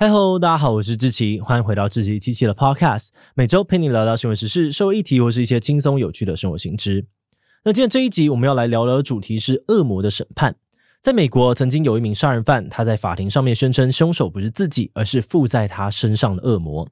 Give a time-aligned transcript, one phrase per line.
[0.00, 7.04] 嗨吼，大家好，我是志奇，欢迎回到志奇七七的 Podcast，每周陪你聊聊新闻时事、社会议题或是一些轻松有趣的生活新知。
[7.64, 10.54] 那今天这一集我们要来聊聊的主题是恶魔的审判。
[11.02, 16.88] 在美国，曾经有一名杀人犯，他在法庭上面宣称凶手不是自己，而是附在他身上的恶魔。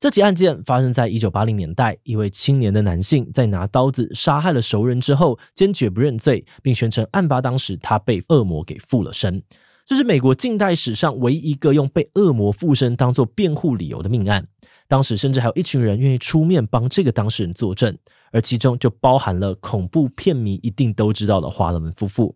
[0.00, 9.42] 这起案件发生在一九八零年代，一位青年的男性在拿刀子杀害了熟人之后，坚决不认罪，并宣称案发当时他被恶魔给附了身。
[9.86, 14.48] 这是美国近代史上唯一一个用被恶魔附身当做辩护理由的命案。
[14.88, 17.96] 当时甚至还有一群人愿意出面帮这个当事人作证，
[18.32, 22.34] 而其中就包含了恐怖片迷一定都知道的华伦夫妇。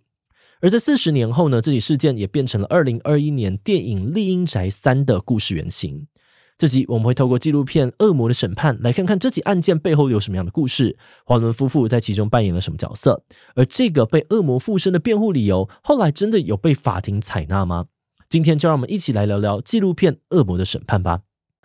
[0.61, 6.07] 而在四十年后呢，这起事件也变成了二零二一年电影《丽婴宅三》的故事原型。
[6.61, 13.23] 这集我们会透过纪录片《恶魔的审判》来看看这起案件背后有什么样的故事，华伦夫妇在其中扮演了什么角色，
[13.55, 17.87] 而这个被恶魔附身的辩护理由，后来真的有被法庭采纳吗？
[18.29, 21.21] 今天就让我们一起来聊聊纪录片《恶魔的审判》吧。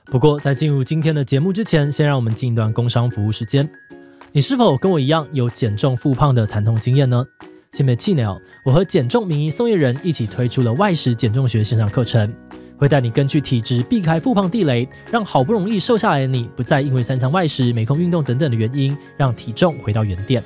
[0.05, 3.70] 不过在进入今天的节目之前，先让我们进一段工商服务时间。
[4.32, 7.26] 你是否跟我一样有减重复胖的惨痛经验呢？
[7.74, 12.34] 先别气馁哦，我和减重名医宋业仁一起推出了外食减重学线上课程。
[12.77, 20.43] 会带你根据体质避开复胖地雷，让好不容易瘦下来的你不再因为三餐外食、没空运动等等的原因，让体重回到原点。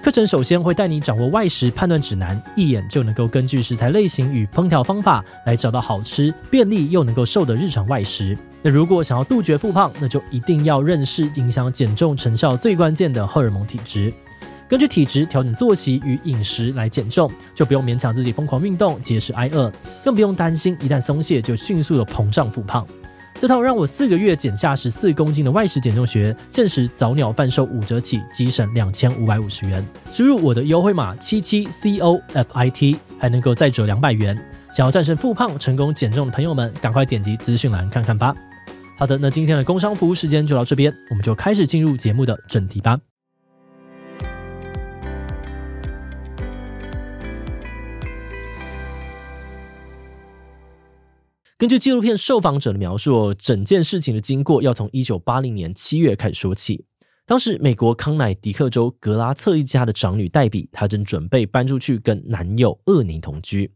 [0.00, 8.38] 课程首先会带你掌握外食判断指南，一眼就能够根据食材类型与烹调方法来找到好吃、便利又能够瘦的日常外食。
[8.62, 14.12] 那如果想要杜绝复胖，那就一定要认识影响减重成效最关键的荷尔蒙体质。
[14.68, 19.72] 根据体质调整作息与饮食来减重，就不用勉强自己疯狂运动、节食挨饿，
[20.04, 22.86] 更不用担心一旦松懈就迅速的膨胀复胖。
[23.40, 29.86] 这套让我四个月减下十四公斤的外食减重学，限时早鸟贩售五折起，即省两千五百五十元。
[30.12, 34.36] 输入我的优惠码七七 C O F I T，还能够再折两百元。
[34.74, 38.34] 想要战胜复胖、成功减重的朋友们，赶快点击资讯栏看看吧。
[38.98, 42.98] 好的，那今天的工商服务时间就到这边，我们就开始进入节目的正题吧。
[51.58, 56.84] 根据纪录片受访者的描述，整件事情的经过要从一九八零年七月开始说起。
[57.26, 63.72] 当时，美国康乃狄克州格拉策一家的长女黛比，她正准备搬出去跟男友厄尼同居。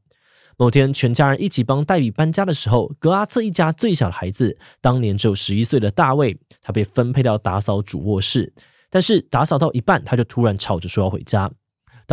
[0.57, 8.55] 某天，全家人一起帮黛比搬家的时候，格拉策一家最小的孩子，当年只有十一岁的大卫，他被分配到打扫主卧室。
[8.91, 11.51] 但是打扫到一半，他就突然吵着说要回家。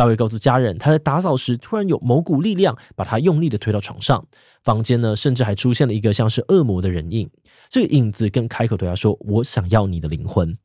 [0.00, 4.26] 大卫告诉家人，他在打扫时突然有某股力量把他用力的推到床上。
[4.62, 7.28] 房间呢，甚至还出现了一个像是恶魔的人影。
[7.68, 10.56] 这个影子更开口对他说：“我想要你的灵魂。”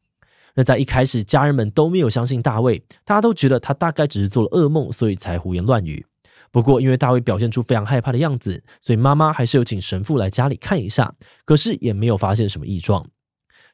[0.56, 6.06] 那在一开始，家人们都没有相信大卫，大家都觉得他大概只是做了噩梦，所以才胡言乱语。
[6.50, 11.13] 不过，因为大卫表现出非常害怕的样子，所以妈妈还是有请神父来家里看一下，
[11.44, 13.06] 可是也没有发现什么异状。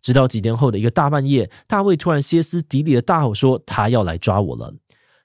[0.02, 4.74] 直到几天后的一个大半夜，大卫突然歇斯底里的大吼说：“他要来抓我了。”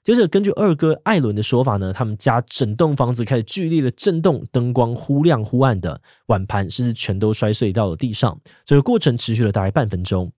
[0.07, 8.39] 接着，根据二哥艾伦的说法呢，他们家整栋房子开始剧烈的震动，灯光忽亮忽暗的，碗盘甚至全都摔碎到了地上。
[8.63, 10.31] 这个过程持续了大概半分钟。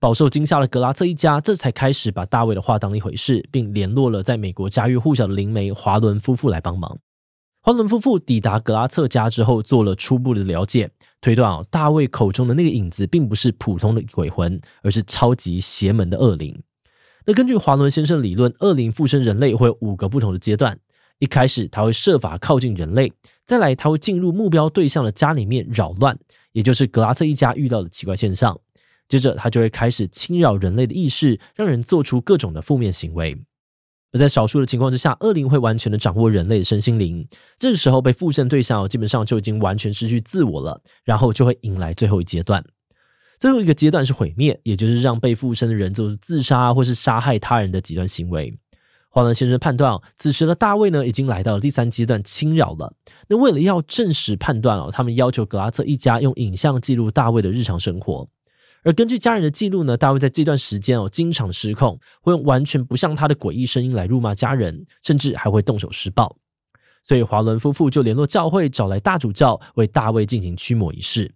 [0.00, 6.98] 饱受惊吓的格拉特一家这才开始把大卫的话当一回事，并联络了在美国家喻户晓的灵媒华伦夫妇来帮忙。
[7.60, 10.90] 华伦夫妇抵达格拉特家之后，做了初步的了解，
[11.20, 16.62] 推断啊，大卫口中的那个影子并不是普通的鬼魂，而是超级邪门的恶灵。
[17.24, 20.78] 那根据华伦先生理论，恶灵附身人类会有五个不同的阶段。
[21.18, 23.08] 一开始，他会设法靠近人类；
[23.46, 26.18] 再来，他会进入目标对象的家里面扰乱，
[26.50, 28.58] 也就是格拉特一家遇到的奇怪现象。
[29.08, 33.38] 接着，他就会开始侵扰人类的意识，让人做出各种的负面行为。
[34.10, 37.26] 而在少数的情况之下，恶灵会完全的掌握人类的身心灵。
[37.56, 42.64] 这个时候，被附身对象基本上就已经完全失去自我了，然后就会迎来最后一阶段。
[43.42, 48.56] 最后一个阶段是毁灭，也就是让被附身的人做出自杀或是杀害他人的极端行为。
[49.08, 52.94] 华伦先生判断，此时的大卫呢，已经来到了第三阶段侵扰了。
[53.26, 58.28] 那为了要证实判断哦，他们要求格拉策一家用影像记录大卫的日常生活。
[58.84, 66.36] 而根据家人的记录呢，大卫在这段时间哦，经常失控，会用完全不像他的诡异声音来辱骂家人，甚至还会动手施暴。
[67.02, 71.34] 所以华伦夫妇就联络教会，找来大主教为大卫进行驱魔仪式。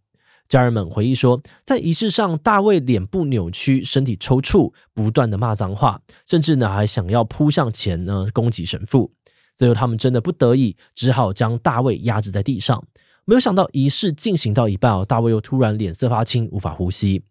[0.49, 9.13] 家人们回忆说，在仪式上，大卫脸部扭曲，身体抽搐，不断的骂脏话，甚至呢还想要扑向前呢攻击神父。
[9.55, 12.85] 最后，他们真的不得已，只好将大卫压制在地上。
[13.25, 17.25] 没有想到，仪式进行到一半哦，大卫又突然脸色发青，无法呼吸。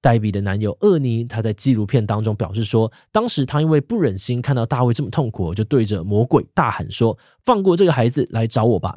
[0.00, 8.96] 黛比的男友厄尼，他在纪录片当中表示说，当时他因为不忍心看到大卫这么痛苦，就对着魔鬼大喊说：“放过这个孩子，来找我吧。”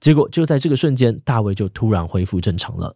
[0.00, 2.94] 结果就在这个瞬间，大卫就突然恢复正常了。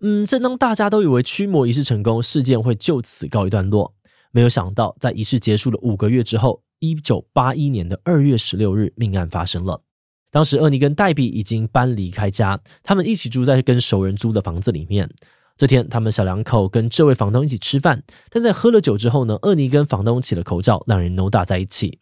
[0.00, 3.94] 嗯，正当大家都以为驱魔仪式成功，事件会就此告一段落，
[4.30, 9.82] 没有想到，在仪式结束了五个月之后，一九八一年的二月十六日，命案发生了。
[10.30, 15.10] 当时，厄尼跟黛比已经搬离开家，他们一起住在跟熟人租的房子里面。
[15.56, 21.98] 这天，他们小两口跟这位房东一起吃饭，但在喝了酒之后呢，厄尼跟房东起了口角，两人扭打在一起。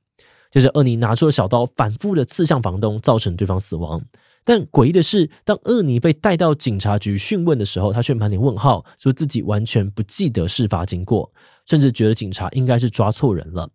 [0.51, 4.03] 接着，厄尼拿出了小刀，反复的刺向房东，造成对方死亡。
[4.47, 11.33] 但诡异的是，当厄尼被带到警察局讯问的时候，他却满脸问号，说自己完全不记得事发经过，
[11.67, 13.69] 甚至觉得警察应该是抓错人了。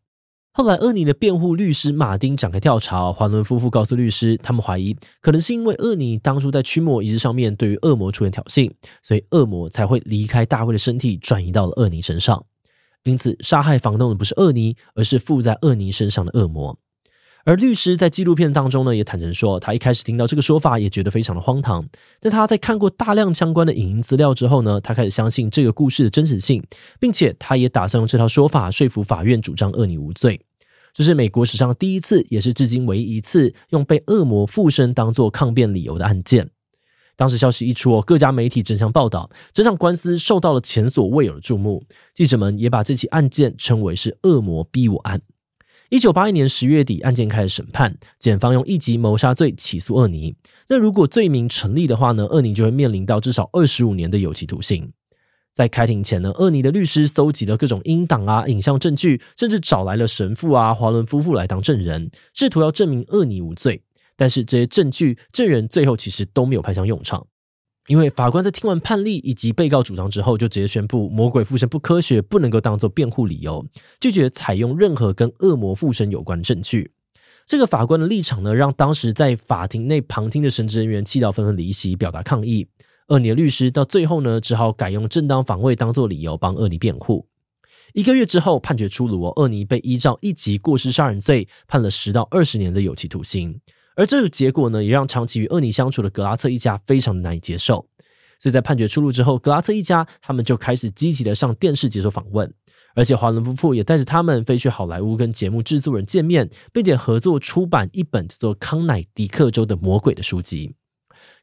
[0.53, 8.71] 后来，厄尼的辩护律师马丁展开调查，华伦夫妇告诉律师，他们怀疑可能是因为厄尼当初在驱魔仪式上面对于恶魔出现挑衅，
[9.03, 12.45] 所以恶魔才会离开大卫的身体，转移到了厄尼身上。
[13.03, 16.77] 因此，杀害房东的不是厄尼，而是附在厄尼身上的恶魔。
[17.43, 21.87] 而律师在纪录片当中呢，也坦诚说，他一开始听到这个说法也觉得非常的荒唐。
[22.19, 26.63] 但他在看过大量相关的影音资料之后呢，他开始相信这个故事的真实性，
[26.99, 30.39] 并且他也打算用这套说法说服法院主张恶女无罪。
[30.93, 36.49] 这是美国史上第一次，也是至今唯一一次用被恶魔附身当做抗辩理由的案件。
[37.15, 41.83] 当时消息一出，各家媒体争相报道，这场官司受到了前所未有的注目。
[42.13, 45.21] 记者们也把这起案件称为是“恶魔逼我案”。
[45.91, 50.33] 一九八一年十月底，案件开始审判，检方用一级谋杀罪起诉厄尼。
[50.69, 54.93] 那如果罪名成立的话呢，厄尼就会面临到至少二十五年的有期徒刑。
[55.51, 63.83] 在开庭前呢，厄尼的律师搜集了各种音档啊、影像证据，甚至找来了神父啊、华伦夫妇来当证人，试图要证明厄尼无罪。
[64.15, 67.27] 但是这些证据、证人最后其实都没有派上用场。
[67.87, 73.65] 因为法官在听完判例以及被告主张之后，就直接宣布魔鬼附身不科学，不能够当做辩护理由，
[73.99, 76.91] 拒绝采用任何跟恶魔附身有关的证据。
[77.47, 82.67] 这个法官的立场呢，让当时在法庭内旁听的神职人员气到纷纷离席，表达抗议。
[83.07, 87.27] 厄尼的律师到最后呢，只好改用正当防卫当做理由帮厄尼辩护。
[87.93, 93.59] 一个月之后，判决出炉哦，厄尼被依照一级过失杀人罪判了十到二十年的有期徒刑。
[93.95, 97.87] 而这个结果呢，也让长期与厄尼相处的格拉策一家非常的难以接受。
[98.39, 102.51] 所以在判决出炉之后，格拉策一家他们就开始积极的上电视接受访问，
[102.95, 110.73] 而且华伦夫妇也带着他们飞去好莱坞跟节目制作人见面，并且合作出版一本叫做《康乃狄克州的魔鬼》的书籍。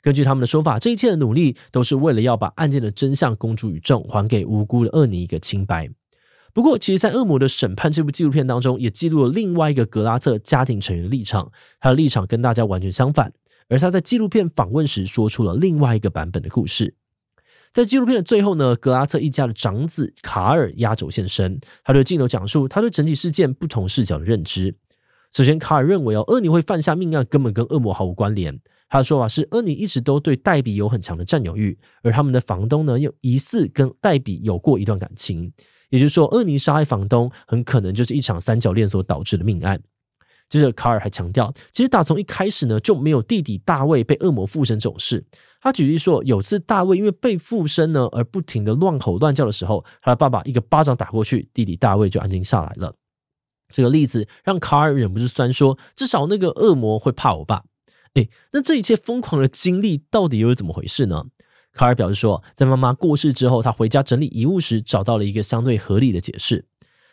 [0.03, 5.89] 根据他们的说法，这一切的努力都是为了要把案件的真相公诸于众，还给无辜的厄尼一个清白。
[6.59, 11.53] 不过，其实，在《恶魔的审判》这部纪录片当中，也记录了另外一个格拉策家庭成员的立场。
[11.79, 13.33] 他的立场跟大家完全相反，
[13.69, 16.97] 而他在纪录片访问时说出了另外一个版本的故事。
[17.73, 24.75] 在纪录片的最后呢，格拉策一家的长子卡尔压轴现身，他对镜头讲述他对整体事件不同视角的认知。
[25.31, 28.59] 首先，卡尔认为哦，厄尼会犯下命案根本跟恶魔毫无关联。
[28.89, 35.53] 他的说法是，厄尼一直都对黛比有很强的占有欲，而他们的房东呢，又疑似跟黛比有过一段感情。
[35.91, 39.81] 也就是说，厄尼杀害房东很可能就是一场三角恋所导致的命案。
[40.49, 45.25] 接着，卡尔还强调，其实打从一开始呢，就没有弟弟大卫被恶魔附身这种事。
[45.61, 52.95] 他举例说，有次大卫因为被附身呢，而不停的乱吼乱叫的时候，他的爸爸一个巴掌打过去，弟弟大卫就安静下来了。
[53.71, 57.65] 这个例子让卡尔忍不住酸说：“至少那个恶魔会怕我爸。”
[58.15, 61.25] 诶，那这一切疯狂的经历到底又是怎么回事呢？
[61.73, 66.65] 卡尔表示说，在妈妈过世之后，他回家整理遗物时，找到了一个相对合理的解释。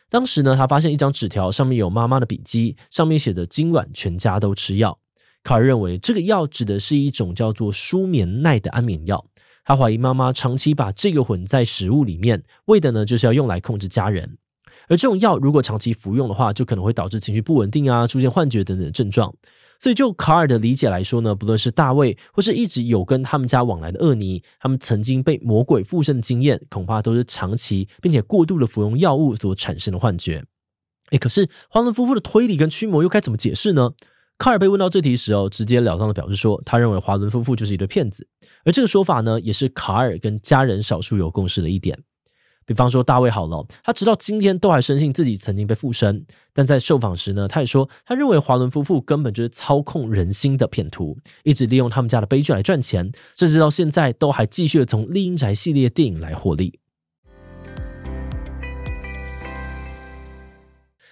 [0.10, 4.98] 当时呢，他发现一张纸条，上面有妈妈的笔迹，上面写着“今晚全家都吃药”。
[5.44, 9.24] 卡尔认为这个药指的是一种叫做舒眠奈的安眠药。
[9.64, 14.38] 他怀疑妈妈长期把这个混在食物里面，为的呢就是要用来控制家人。
[14.88, 19.34] 而这种药如果长期服用的话，就可能会导致情绪不稳定啊，出现幻觉等等的症状。
[19.80, 30.44] 所以，就卡尔的理解来说呢，不论是大卫，或是一直有跟他们家往来的厄尼，他们曾经被魔鬼附身的经验，恐怕都是长期并且过度的服用药物所产生的幻觉。
[31.12, 33.92] 诶，可是华伦夫妇的推理跟驱魔又该怎么解释呢？
[34.38, 38.28] 卡尔被问到这题时哦，直截了当的表示说，他认为华伦夫妇就是一对骗子，
[38.66, 41.98] 而这个说法呢，也是卡尔跟家人少数有共识的一点。
[42.66, 56.80] 比方说大卫好了，他直到今天都还深信自己曾经被附身，但在受访时呢，他也说他认为华伦夫妇根本就是操控人心的骗徒，一直利用他们家的悲剧来赚钱，甚至到现在都还继续从厉阴宅系列电影来获利。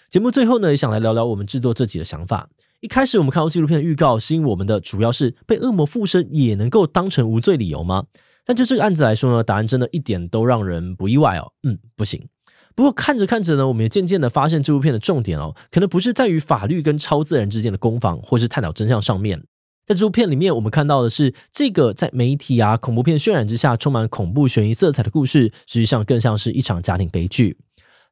[0.09, 2.49] 节目最后呢，也想来聊聊我们制作这集的想法。
[2.81, 8.05] 一开始我们看到纪录片的预告，吸引我们的主要是被恶魔附身也能够当成无罪理由吗？
[8.45, 11.51] 但就这个案子来说呢，答案真的一点都让人不意外哦。
[11.63, 12.27] 嗯，不行。
[12.75, 19.43] 不过看着看着呢，我们也渐渐的发现这部片的重点哦，可能不是在于法律跟超自然之间的攻防，或是探讨真相上面，
[19.85, 27.57] 在这部片里面，我们看到的是这个在媒体啊恐怖片渲染之下，充满恐怖悬疑色彩的故事，实际上更像是一场家庭悲剧。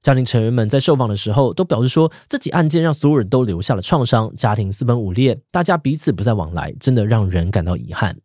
[0.04, 8.16] 家庭成员们在受访的时候都表示说，这起案件让所有人都留下了创伤，家庭四分五裂，大家彼此不再往来，真的让人感到遗憾。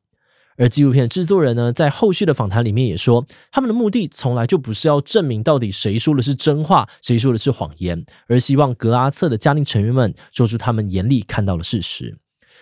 [0.56, 12.18] 而纪录片制作人呢，在后续的访谈里面也说，他们的目的从来就不是要证明到底谁说的是真话，谁说的是谎言，而希望格拉策的家庭成员们说出他们眼里看到的事实。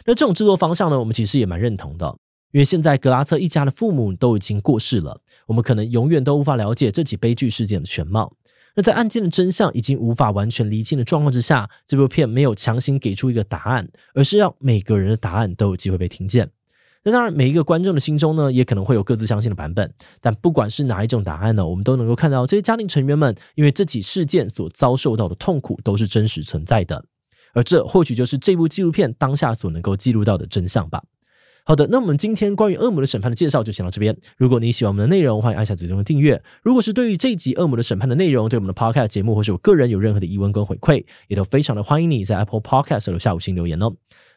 [0.06, 2.06] 那这种制作方向呢，我们其实也蛮认同的，
[2.52, 8.32] 因为现在格拉策一家的父母都已经过世了，我们可能永远都无法了解这起悲剧事件的全貌。
[8.76, 16.50] 那在案件的真相已经无法完全厘清的状况之下，这部片没有强行给出一个答案，而是让每个人的答案都有机会被听见。
[17.06, 19.92] 那当然，每一个观众的心中呢，也可能会有各自相信的版本。
[20.22, 27.04] 但不管是哪一种答案呢，我们都能够看到这些家庭成员们因为这起事件所遭受到的痛苦都是真实存在的。
[27.52, 31.02] 而这或许就是这部纪录片当下所能够记录到的真相吧。
[31.66, 34.14] 好的，那我们今天关于恶魔的审判的介绍就先到这边。
[34.36, 36.42] 如果你喜欢我们的内容，欢迎按下最终的订阅。
[36.62, 43.90] 如果是对于这一集恶魔的审判的内容，对我们的 Podcast 节目或是我个人有任何的疑问跟回馈，也都非常的欢迎你在 Apple Podcast 留下五星留言哦。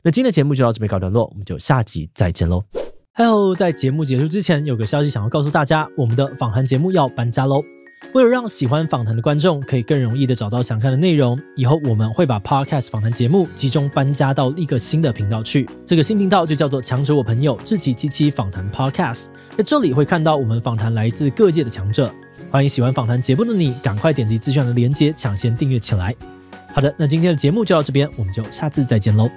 [0.03, 2.63] 那今天的节目就到这边告一段落，我们就下集再见喽。
[3.13, 7.61] Hello，在节目结束之前，有个消息想要告诉大家，我们的访谈节目要搬家喽。
[8.13, 15.67] 为了让喜欢访谈的观众可以更容易的找到想看的内容，以后我们会把 Podcast 访谈节目集中搬家到一个新的频道去。
[15.85, 19.25] 这个新频道就叫做“强者我朋友志祺七七访谈 Podcast”。
[19.57, 22.13] 在这里会看到我们访谈来自各界的强者。
[22.49, 26.15] 欢迎喜欢访谈节目的你，赶快点击资讯的链接抢先订阅起来。
[26.73, 29.29] 好的，那今天的节目就到这边，我们就下次再见喽。